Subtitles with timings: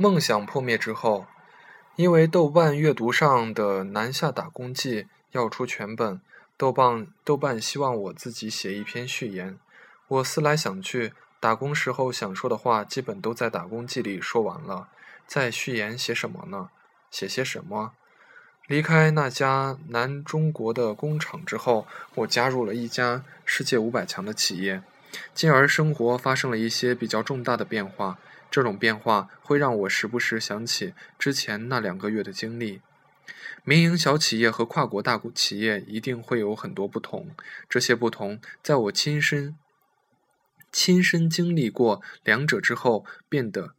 [0.00, 1.26] 梦想破灭之后，
[1.96, 5.02] 因为豆瓣阅读上的《南下打工记》
[5.32, 6.20] 要出全本，
[6.56, 9.58] 豆瓣豆瓣希望我自己写一篇序言。
[10.06, 14.86] 我思来想去，打工时候想说的话，基本都在打工记里说完了。
[15.26, 16.68] 在序言写什么呢？
[17.10, 17.90] 写些什么？
[18.68, 24.80] 离开那家南中国的工厂之后，我加入了一家世界五百强的企业，
[25.34, 28.16] 进而生活发生了一些比较重大的变化。
[28.50, 32.80] 这种变化会让我时不时想起之前那两个月的经历。
[33.64, 37.30] 民营小企业和跨国大企业一定会有很多不同，
[37.68, 39.56] 这些不同在我亲身
[40.72, 43.74] 亲身经历过两者之后变得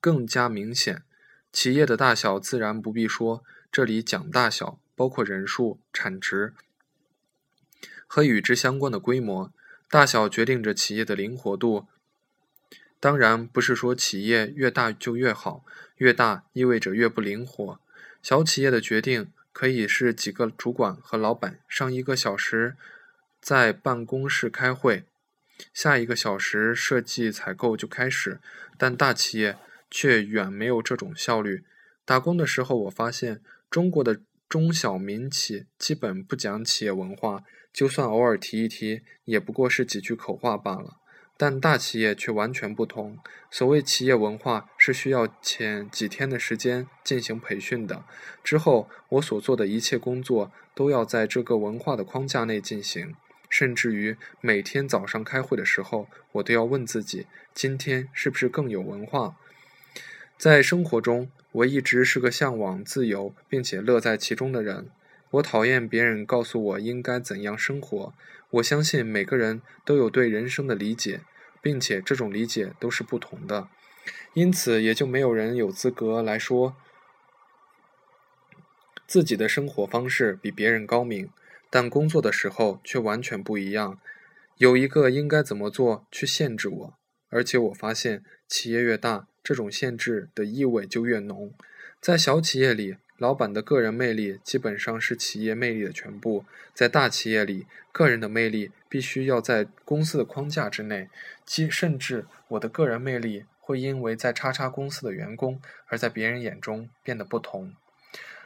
[0.00, 1.02] 更加明显。
[1.52, 6.54] 企业的大小自然不必说，这里讲大小包括人数、产值
[8.06, 9.52] 和与之相关的规模。
[9.90, 11.86] 大小决定着企业的灵活度。
[13.00, 15.64] 当然不是说企业越大就越好，
[15.96, 17.80] 越大意味着越不灵活。
[18.22, 22.76] 小企业的决定可以是几个主管和老板上一个小时
[23.40, 25.04] 在办公室开会，
[25.72, 28.40] 下一个小时设计采购就开始，
[28.76, 29.56] 但大企业
[29.90, 31.64] 却远没有这种效率。
[32.04, 33.40] 打工的时候，我发现
[33.70, 40.96] 中国的中小民企基本不讲企业文化，就算偶尔提一提，也不过是几句口话罢了。
[41.38, 43.16] 但大企业却完全不同。
[43.50, 48.04] 所谓企业文化，是需要前几天的时间进行培训的。
[48.44, 53.14] 之后，我所做的一切工作都要在这个文化的框架内进行。
[53.48, 59.36] 甚至于每天早上开会的时候，我都要问自己：今天是不是更有文化？
[60.36, 64.90] 在生活中，我一直是个向往自由并且乐在其中的人。
[65.32, 68.14] 我讨厌别人告诉我应该怎样生活。
[68.50, 71.20] 我相信每个人都有对人生的理解，
[71.60, 73.68] 并且这种理解都是不同的，
[74.32, 76.74] 因此也就没有人有资格来说
[79.06, 81.30] 自己的生活方式比别人高明。
[81.68, 84.00] 但工作的时候却完全不一样，
[84.56, 86.94] 有一个应该怎么做去限制我，
[87.28, 91.52] 而且我发现企业越大，这种限制的意味就越浓。
[92.00, 92.96] 在小企业里。
[93.18, 96.44] 老板的个人魅力基本上是企业魅力的全部。
[96.72, 101.10] 在大企业里，个人的魅力必须要在公司的框架之内，
[101.44, 107.74] 即甚至我的个人魅力会因为在叉叉公司的员工而在别人眼中变得不同。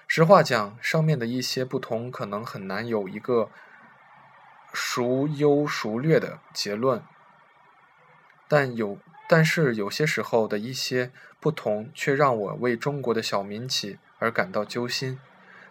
[0.08, 3.50] 实话讲，上面的一些不同可能很难有一个
[4.72, 7.02] 孰优孰劣的结论，
[8.48, 13.98] 但有，但是有些时候的一些不同却让我为中国的小民企。
[14.22, 15.18] 而感到揪心，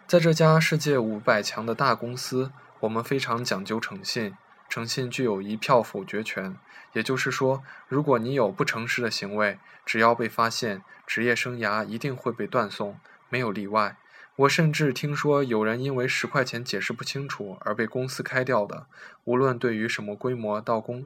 [0.06, 2.52] 在这家世界五百强的大公司，
[2.82, 4.36] 我们非常讲究诚信，
[4.68, 6.58] 诚信具有一票否决权。
[6.92, 13.96] 也就是说，如果你有不诚实的行为，只要被发现，职业生涯一定会被断送，没有例外。
[14.36, 18.86] 我甚至听说有人因为十块钱解释不清楚而被公司开掉的。
[19.24, 21.06] 无论对于什么规模到公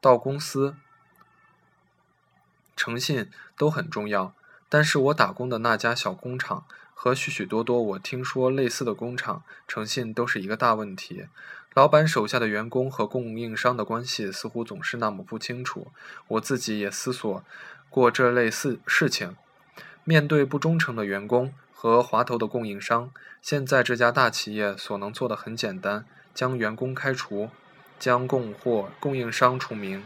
[0.00, 0.74] 到公司，
[2.74, 4.34] 诚信都很重要。
[4.68, 6.64] 但是我打工的那家小工厂
[6.94, 11.26] 和许许多多我听说类似的工厂，诚信都是一个大问题。
[11.74, 15.92] 老板手下的员工和供应商的关系似乎总是那么不清楚。
[16.26, 17.44] 我自己也思索
[17.88, 19.36] 过这类似事情。
[20.02, 27.50] 面对不忠诚的员工和滑头的供应商，现在这家大企业所能做的很简单：将员工开除，
[28.00, 30.02] 将供货供应商除名。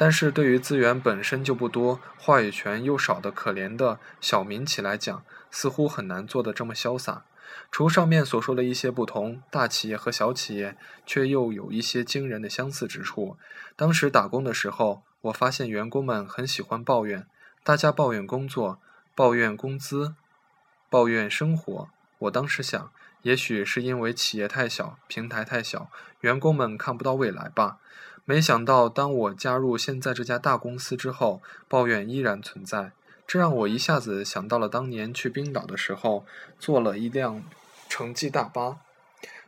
[0.00, 7.26] 但是对于资源本身就不多、话语权又少的可怜的小民企来讲，似乎很难做得这么潇洒。
[7.70, 10.74] 除上面所说的一些不同，大企业和小企业
[11.04, 13.36] 却又有一些惊人的相似之处。
[13.76, 17.26] 当时打工的时候，我发现员工们很喜欢抱怨，
[17.62, 18.78] 大家抱怨工作、
[19.14, 20.14] 抱怨工资、
[20.88, 21.90] 抱怨生活。
[22.20, 22.90] 我当时想，
[23.20, 25.90] 也许是因为企业太小、平台太小，
[26.20, 27.76] 员工们看不到未来吧。
[28.24, 32.92] 没想到，当我加入现在这家大公司之后，抱怨依然存在。
[33.26, 36.24] 这让我一下子想到了当年去冰岛的时候，
[36.58, 37.42] 坐了一辆
[37.88, 38.78] 城际大巴。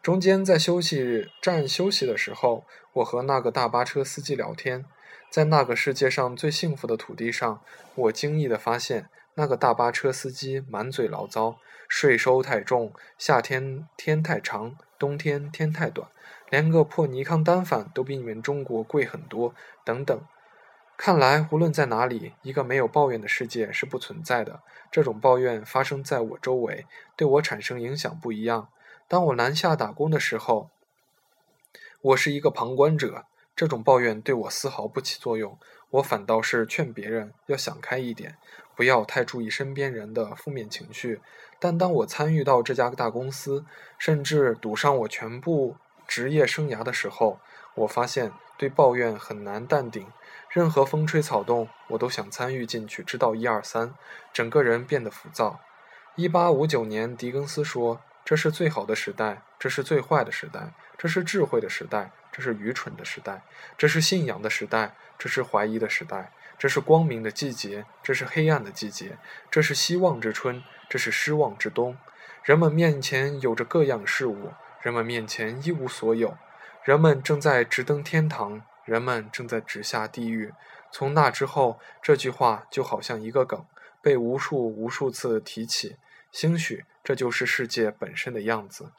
[0.03, 2.65] 中间在休息站休息的时候，
[2.95, 4.85] 我和那个大巴车司机聊天。
[5.31, 7.61] 在那个世界上最幸福的土地上，
[7.95, 11.57] 我惊异地发现，那个大巴车司机满嘴牢骚：
[11.89, 16.09] 税收太重，夏天天太长，冬天天太短。
[16.53, 19.55] 连个破尼康单反都比你们中国贵很多，
[19.87, 20.21] 等等。
[20.99, 24.61] 看来无论在哪里，一个没有抱怨的世界是不存在的。
[24.91, 26.85] 这种抱怨发生在我周围，
[27.17, 28.69] 对我产生影响不一样。
[29.09, 30.69] 当我南下打工的时候，
[32.03, 33.25] 我是一个旁观者，
[33.57, 35.59] 这种抱怨对我丝毫不起作用，
[35.89, 38.37] 我反倒是劝别人要想开一点，
[38.77, 41.23] 不要太注意身边人的负面情绪。
[41.59, 43.65] 但当我参与到这家大公司，
[43.97, 45.77] 甚至赌上我全部
[46.15, 47.41] 职业生涯的时候，
[47.73, 50.07] 我发现对抱怨很难淡定。
[50.51, 53.95] 任何风吹草动，我都想参与进去，知道一二三，
[54.31, 55.61] 整个人变得浮躁。
[56.15, 63.43] 一八五九年，狄更斯说：“这是最好的时代，这是最坏的时代，这是智慧的时代。”这是愚蠢的时代，
[63.79, 69.17] 这是信仰的时代，这是怀疑的时代，这是光明的季节，这是黑暗的季节，
[69.51, 71.97] 这是希望之春，这是失望之冬。
[72.43, 76.37] 人们面前有着各样事物，人们面前一无所有。
[76.85, 80.53] 人们正在直登天堂，人们正在直下地狱。
[80.91, 83.65] 从那之后，这句话就好像一个梗，
[84.03, 85.97] 被无数无数次提起。
[86.33, 88.91] 兴许这就是世界本身的样子。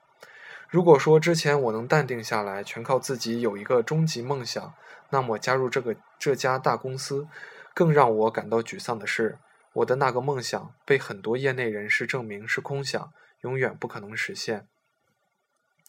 [0.70, 4.74] 如果说之前我能淡定下来，全靠自己有一个终极梦想，
[5.10, 7.28] 那么加入这个这家大公司，
[7.74, 9.38] 更让我感到沮丧的是，
[9.74, 14.68] 我的那个梦想被很多业内人士证明是空想，永远不可能实现。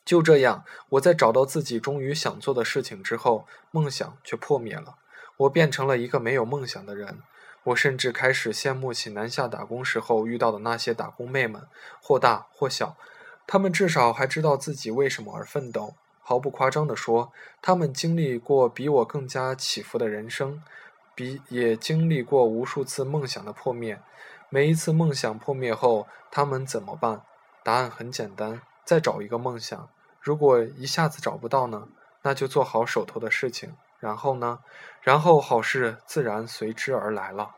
[0.04, 4.96] 就这样，我在找到自己终于想做的事情之后，梦想却破灭了。
[5.38, 7.22] 我变成了一个没有梦想的人。
[7.64, 11.66] 我甚至开始羡慕起南下打工时候遇到的那些打工妹们，
[12.02, 12.96] 或大或小。
[13.46, 15.94] 他们至少还知道自己为什么而奋斗。
[16.20, 20.62] 毫不夸张地说，他们经历过比我更加起伏的人生，
[21.14, 23.98] 比也经历过无数次梦想的破灭。
[24.50, 27.22] 每一次梦想破灭后，他们怎么办？
[27.62, 29.88] 答案很简单：再找一个梦想。
[30.20, 31.88] 如果一下子找不到呢？
[32.22, 33.76] 那就做好手头的事情。
[33.98, 34.58] 然后呢？
[35.00, 37.54] 然后好事自然随之而来了。